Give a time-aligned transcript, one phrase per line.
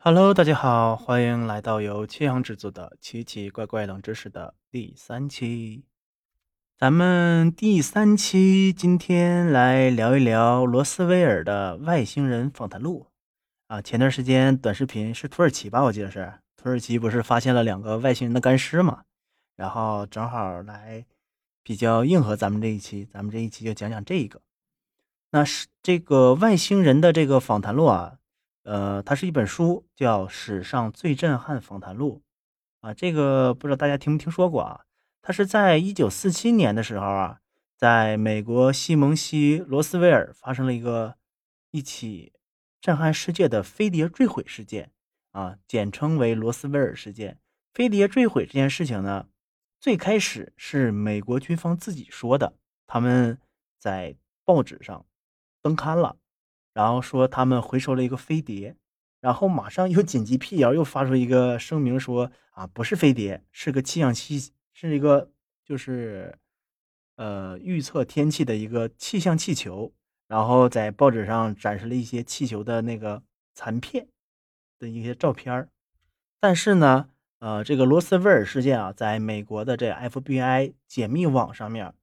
[0.00, 5.86] Hello，大家好，欢迎来到由七阳制作的奇奇怪怪冷知识的第三期。
[6.76, 13.08] 咱们第三期今天来聊一聊罗斯威尔的外星人访谈录
[13.66, 13.82] 啊。
[13.82, 15.82] 前段时间短视频是土耳其吧？
[15.82, 19.02] 我记得是土耳其，不是发现了两个外星人的干尸嘛？
[19.56, 21.04] 然后正好来
[21.64, 24.40] 比较硬核咱们这一期，咱们这一期就讲讲这个。
[25.32, 28.17] 那是这个外星人的这个访谈录啊。
[28.68, 32.20] 呃，它是一本书，叫《史上最震撼访谈录》
[32.86, 34.84] 啊，这个不知道大家听没听说过啊？
[35.22, 37.40] 它是在一九四七年的时候啊，
[37.78, 41.16] 在美国西蒙西罗斯威尔发生了一个
[41.70, 42.34] 一起
[42.78, 44.90] 震撼世界的飞碟坠毁事件
[45.32, 47.38] 啊，简称为罗斯威尔事件。
[47.72, 49.28] 飞碟坠毁这件事情呢，
[49.80, 52.52] 最开始是美国军方自己说的，
[52.86, 53.38] 他们
[53.78, 55.06] 在报纸上
[55.62, 56.18] 登刊了。
[56.72, 58.76] 然后说他们回收了一个飞碟，
[59.20, 65.30] 然后马上又紧急辟谣，又发出一个声明说啊，不是飞碟，是个气象气，是一个
[65.64, 66.38] 就是
[67.16, 69.92] 呃预测天气的一个气象气球。
[70.28, 73.22] 然后在报纸上展示了一些气球的那个
[73.54, 74.08] 残片
[74.78, 75.70] 的一些照片
[76.38, 81.94] 但是呢，呃，这个罗斯威尔事件啊，在美国的这 FBI 解密网上面，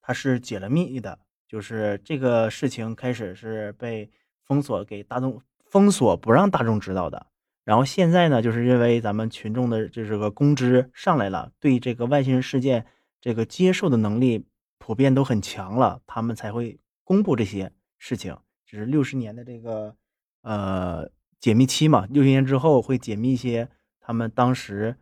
[0.00, 1.18] 它是解了密的。
[1.48, 4.10] 就是这个事情开始是被
[4.44, 7.26] 封锁给大众封锁，不让大众知道的。
[7.64, 12.86] 然后现在呢，就是因为咱们群众的这个公知上来了，对这个外星人事件
[13.20, 14.46] 这个接受的能力
[14.78, 18.36] 普遍都很强了，他们才会公布这些事情。
[18.66, 19.96] 只是六十年的这个
[20.42, 21.08] 呃
[21.40, 24.96] 解密期嘛，六十年之后会解密一些他们当时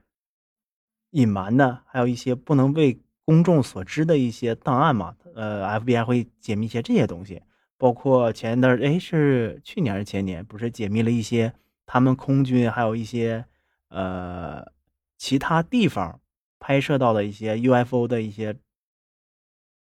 [1.10, 5.16] 隐瞒的，还有一些不能被公众所知的一些档案嘛。
[5.34, 7.42] 呃，FBI 会解密一些这些东西，
[7.78, 11.54] 包括前一段哎是去年还是前年，不是解密了一些
[11.86, 13.46] 他们空军还有一些
[13.88, 14.64] 呃
[15.16, 16.20] 其他地方
[16.58, 18.56] 拍摄到的一些 UFO 的一些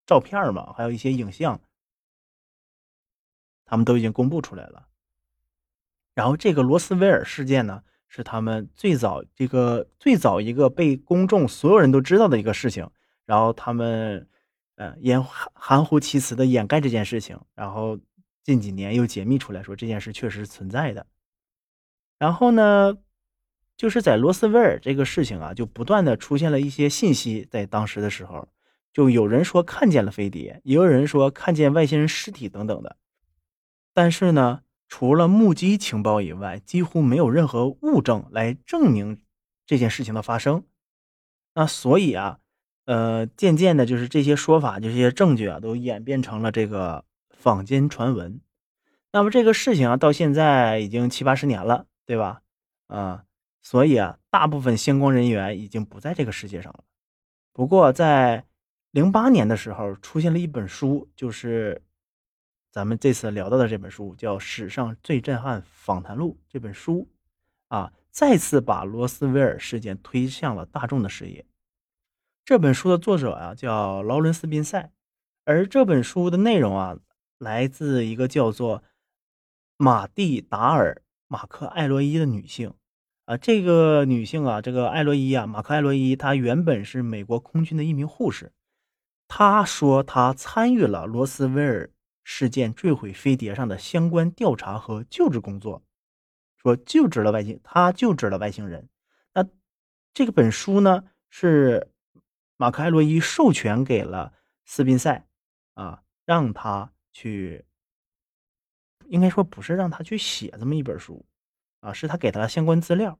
[0.05, 1.59] 照片嘛，还有一些影像，
[3.65, 4.87] 他们都已经公布出来了。
[6.13, 12.89] 然后这个罗斯威尔事件呢，是他们最早这个最早一个被公众所有人都知道的一个事情，
[13.31, 14.27] 然后他们。
[14.75, 17.99] 呃，掩含含糊其辞的掩盖这件事情，然后
[18.43, 21.05] 近几年又解密出来说这件事确实存在的。
[22.17, 22.97] 然后呢，
[23.77, 28.47] 就是在罗斯威尔这个事情啊，就不断的出现了一些信息，在当时的时候，
[28.91, 32.97] 就有人说看见了飞碟，也有人说看见外星人尸体等等的。
[33.93, 39.21] 但是呢，除了目击情报以外，几乎没有任何物证来证明
[39.67, 40.63] 这件事情的发生。
[41.53, 42.39] 那所以啊。
[42.91, 48.41] 呃，渐渐的，就是这些说法，这些证据啊，都演变成了这个坊间传闻。
[49.13, 52.41] 那么这个事情啊，到现在已经七八十年了，对吧？
[52.87, 53.23] 啊，
[53.61, 56.83] 所以啊，大部分相关人员已经不在这个世界上了。
[57.53, 58.43] 不过在
[58.91, 61.81] 零八年的时候，出现了一本书，就是
[62.73, 67.07] 咱们这次聊到的这本书，叫《史上最震撼访谈录》这本书
[67.69, 71.45] 啊，再次把罗斯威尔事件推向了大众的视野。
[72.51, 74.91] 这本书的作者啊叫劳伦斯·宾塞，
[75.45, 76.97] 而这本书的内容啊
[77.37, 78.83] 来自一个叫做
[79.77, 80.95] 马蒂达尔·
[81.29, 82.73] 马克艾洛伊的女性
[83.23, 83.37] 啊。
[83.37, 88.51] 这个女性啊，这个艾洛伊啊，马克艾洛伊，她原本是美国空军的一名护士。
[89.29, 91.89] 她说她参与了罗斯威尔
[92.25, 95.81] 事件坠毁飞碟上的相关调查和救治工作，
[96.61, 98.89] 说救治了外星，她救治了外星人。
[99.33, 99.47] 那
[100.13, 101.87] 这个本书呢是。
[102.61, 104.33] 马克·艾洛伊授权给了
[104.65, 105.25] 斯宾塞，
[105.73, 107.65] 啊，让他去，
[109.07, 111.25] 应该说不是让他去写这么一本书，
[111.79, 113.17] 啊，是他给他的相关资料，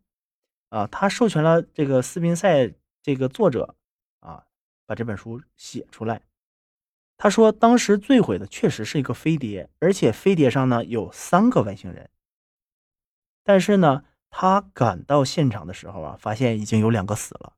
[0.69, 2.72] 啊，他授权了这个斯宾塞
[3.02, 3.75] 这个作者，
[4.19, 4.46] 啊，
[4.85, 6.22] 把这本书写出来。
[7.18, 12.12] 他说，当时坠毁的确实是一个飞碟，而且飞碟上呢有三个外星人。
[13.44, 17.53] 但是呢，他赶到现场的时候啊，发现已经有两个死了，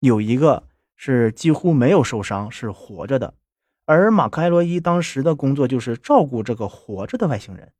[0.00, 0.66] 有一个。
[0.98, 3.32] 是几乎没有受伤，是活着的。
[3.86, 7.72] 而马克·埃罗伊当时的工作就是照顾这个活着的外星人。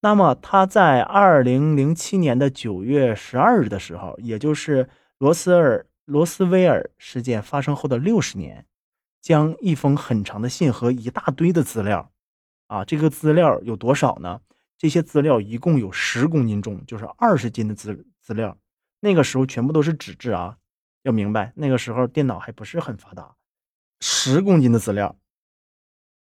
[0.00, 4.88] 那么他在二零零七年的九月十二日的时候，也就是
[5.18, 8.66] 罗斯尔罗斯威尔事件发生后的六十年，
[9.20, 12.10] 将一封很长的信和一大堆的资料，
[12.68, 14.40] 啊，这个资料有多少呢？
[14.78, 18.56] 这些资料一共有十公斤重，就是二十斤的资资料。
[19.00, 20.58] 那个时候全部都是纸质啊。
[21.06, 23.36] 要明白，那个时候电脑还不是很发达，
[24.00, 25.16] 十公斤的资料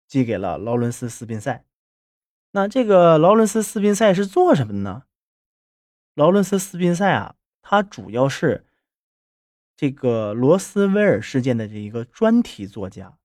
[0.08, 1.64] 寄给了劳伦斯·斯宾塞。
[2.50, 5.04] 那这个劳伦斯·斯宾塞是做什么的呢？
[6.14, 8.66] 劳伦斯·斯宾塞啊，他主要是
[9.76, 13.16] 这个罗斯威尔事件的这一个专题作家，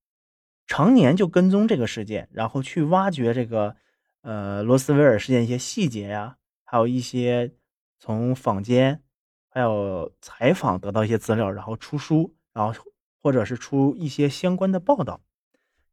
[0.67, 3.75] 常年就跟踪这个事件，然后去挖掘这个
[4.21, 7.55] 呃罗斯威尔事件一些细节呀，还有一些
[7.97, 9.01] 从坊间
[9.49, 12.73] 还有采访得到一些资料，然后出书，然后
[13.21, 15.21] 或者是出一些相关的报道。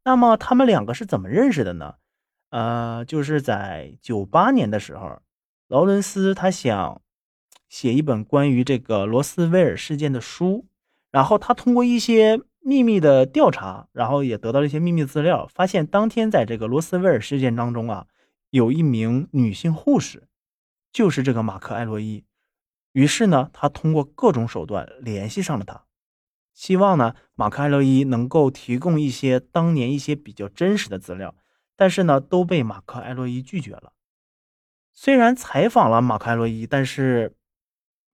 [0.04, 1.96] 那么他们两个是怎么认识的呢？
[2.50, 5.20] 呃，就是在九八年的时候。
[5.68, 7.02] 劳伦斯他想
[7.68, 10.64] 写一本关于这个罗斯威尔事件的书，
[11.10, 18.06] 然后他通过一些秘密的调查，然后也得到了一些秘密资料，发现当天在这个罗斯威尔事件当中啊，
[18.50, 20.28] 有一名女性护士，
[20.92, 22.22] 就是这个马克·艾洛伊。
[22.96, 25.84] 于是呢，他通过各种手段联系上了他，
[26.54, 31.34] 希望呢马克·艾洛伊能够提供一些当年一些比较真实的资料，
[31.76, 33.92] 但是呢都被马克·艾洛伊拒绝了。
[34.94, 37.36] 虽然采访了马克·艾洛伊，但是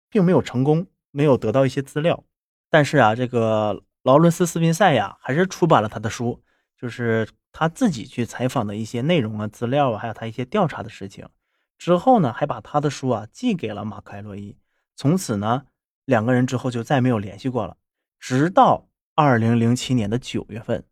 [0.09, 2.25] 并没有成功，没有得到一些资料。
[2.71, 6.43] 但是啊，这个劳伦斯·斯宾塞呀，还是出版了他的书，
[6.75, 11.29] 就是他自己去采访的一些内容啊、资料啊，还有他一些调查的事情。
[11.77, 14.57] 之后呢，还把他的书啊寄给了马克·艾洛伊。
[15.01, 15.65] 从此呢，
[16.05, 17.79] 两个人之后就再没有联系过了。
[18.19, 20.85] 直到二零零七年的九月份，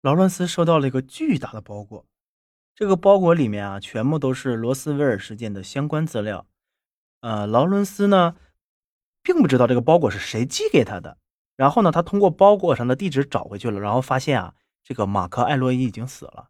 [0.00, 2.04] 劳伦斯收到了一个巨大的包裹。
[2.74, 6.48] 这个包裹里面啊，全部都是罗斯威尔事件的相关资料。
[7.20, 8.34] 呃，劳伦斯呢，
[9.22, 11.18] 并不知道这个包裹是谁寄给他的。
[11.54, 16.48] 然后呢，他通过包裹上的地址找回去了，然后发现啊，这个马克·艾洛伊已经死了。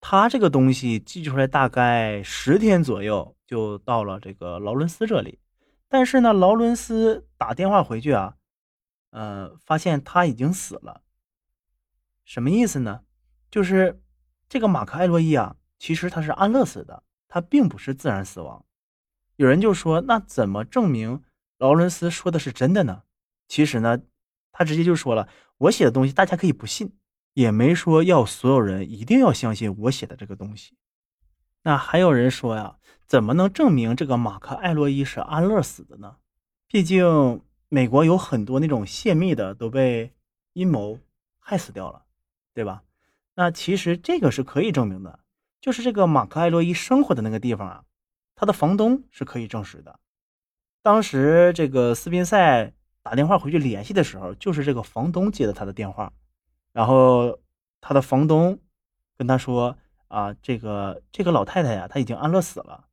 [0.00, 5.40] 他这个东西寄出来大概十天左右就到了这个劳伦斯这里，
[5.92, 8.36] 但是呢，劳伦斯打电话回去啊，
[9.10, 11.02] 呃，发现他已经死了。
[12.24, 13.02] 什么意思呢？
[13.50, 13.98] 就是。
[14.48, 18.66] 这个马克·艾洛伊啊，其实他是安乐死的，他并不是自然死亡。
[19.36, 21.22] 有人就说，那怎么证明
[21.56, 23.04] 劳伦斯说的是真的呢？
[23.48, 24.02] 其实呢，
[24.52, 26.94] 他直接就说了，我写的东西大家可以不信，
[27.32, 30.76] 也没说要所有人一定要相信我写的这个东西。
[31.62, 32.76] 那还有人说呀，
[33.06, 36.16] 怎么能证明这个马克·艾洛伊是安乐死的呢？
[36.66, 40.12] 毕竟美国有很多那种泄密的都被
[40.54, 40.98] 阴谋
[41.38, 42.04] 害死掉了，
[42.52, 42.82] 对吧？
[43.34, 45.20] 那其实这个是可以证明的，
[45.60, 47.84] 就是这个马克·艾洛伊生活的那个地方啊，
[48.34, 50.00] 他的房东是可以证实的。
[50.82, 52.72] 当时这个斯宾塞
[53.02, 56.12] 打电话回去联系的时候，就是这个房东接的他的电话，
[56.72, 57.38] 然后
[57.80, 58.58] 他的房东
[59.16, 59.76] 跟他说
[60.12, 62.86] ：“啊，这个这个老太太呀，她已经安乐死了。”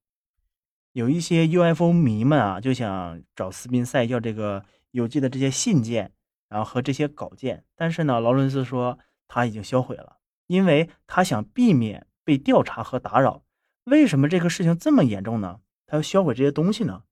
[0.94, 6.14] 有一些 UFO 迷们啊，就想找斯宾塞要这个邮寄的这些信件，
[6.48, 10.18] 然后和这些稿件，但是呢，劳伦斯说他已经销毁了。
[10.48, 13.44] 因为他想避免被调查和打扰，
[13.84, 15.60] 为什么这个事情这么严重呢？
[15.86, 17.04] 他要销毁这些东西呢？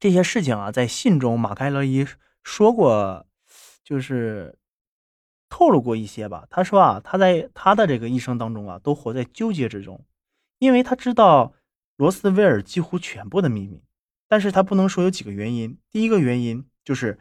[0.00, 2.04] 这些事情啊，在信中马凯勒伊
[2.42, 3.26] 说过，
[3.84, 4.58] 就是
[5.56, 6.46] 透露过一些吧。
[6.50, 10.04] 他说啊，他在他的这个一生当中啊，都活在纠结之中，
[10.58, 11.54] 因为他知道
[11.96, 13.82] 罗斯威尔几乎全部的秘密，
[14.28, 15.78] 但是他不能说有几个原因。
[15.90, 17.18] 第一个原因就是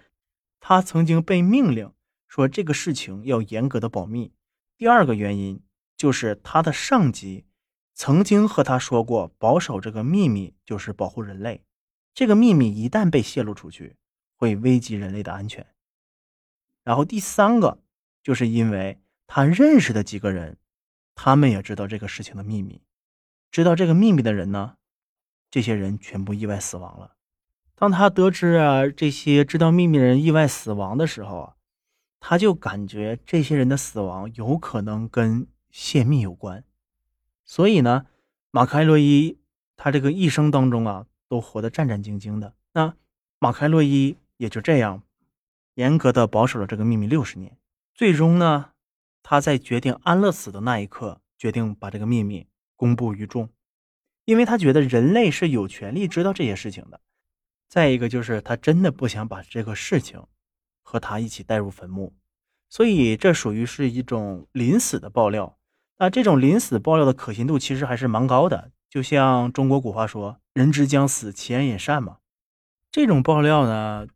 [0.59, 1.93] 他曾经被命令
[2.27, 4.33] 说这个事情要严格的保密。
[4.75, 5.63] 第二个原因
[5.95, 7.45] 就是他的上级
[7.93, 11.63] 曾经和他说过，保守这个秘密就是保护人类。
[12.13, 13.95] 这个秘密一旦被泄露出去，
[14.35, 15.65] 会危及人类的安全。
[16.83, 17.79] 然后第三个
[18.25, 20.57] 就是因为他认识的几个人，
[21.13, 22.81] 他们也知道这个事情的秘密。
[23.51, 24.77] 知道这个秘密的人呢，
[25.51, 27.15] 这些人全部意外死亡了。
[27.75, 31.51] 当他得知啊这些知道秘密的人意外死亡的时候啊。
[32.27, 36.63] 他就感觉这些人的死亡有可能跟泄密有关，
[37.43, 38.07] 所以呢，
[38.49, 39.37] 马克·艾洛伊
[39.77, 42.55] 他这个一生当中啊，都活得战战兢兢的。
[42.73, 42.95] 那
[43.37, 45.03] 马克·艾洛伊也就这样
[45.75, 47.55] 严格的保守了这个秘密六十年。
[47.95, 48.73] 最终呢，
[49.23, 53.49] 他在决定安乐死的那一刻，决定把这个秘密公布于众，
[54.25, 57.01] 因为他觉得人类是有权利知道这些事情的。
[57.67, 60.23] 再一个就是他真的不想把这个事情。
[60.87, 62.13] 和他一起带入坟墓，
[62.69, 65.57] 所以这属于是一种临死的爆料。
[65.97, 68.71] 那这种临死爆料的可信度其实还是蛮高的。
[68.87, 72.19] 就像中国古话说“人之将死，其言也善”嘛。
[72.91, 74.07] 这种爆料呢，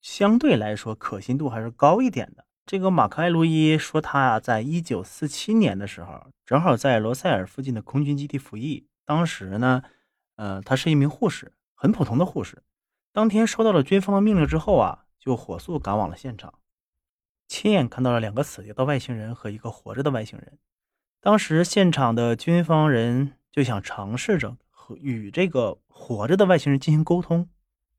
[0.00, 2.46] 相对来说可信度还是高一点的。
[2.70, 8.86] 这个马克·艾路伊说，他啊，在一九四七年的时候，正好在罗塞尔附近的空军基地服役。
[9.04, 9.82] 当时呢，
[10.36, 12.62] 呃，他是一名护士，很普通的护士。
[13.12, 15.06] 当天收到了军方的命令之后啊。
[15.18, 16.54] 就火速赶往了现场，
[17.48, 20.56] 亲眼看到了两个死掉的外星人和一个活着的外星人。
[21.20, 27.48] 当时现场的军方人就想尝试着和和与这个活着的外星人进行沟通，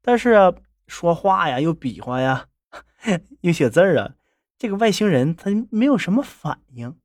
[0.01, 0.53] 但是啊，
[0.87, 2.47] 说话呀，又比划呀，
[3.41, 4.15] 又写字儿啊，
[4.61, 6.95] 这个外星人他没有什么反应。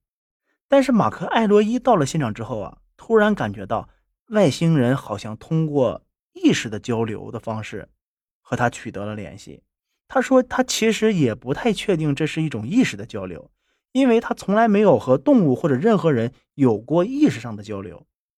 [0.68, 3.88] 但是马克·艾洛伊到了现场之后啊，突然感觉到
[4.28, 7.88] 外星人好像通过意识的交流的方式
[8.42, 9.62] 和他取得了联系。
[10.06, 13.50] 他说他其实也不太确定这是一种意识的交流，
[13.92, 18.06] 因为他从来没有和动物或者任何人有过意识上的交流。